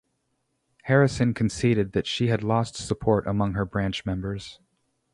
[0.85, 4.59] Harrison conceded that she had lost support among her branch members.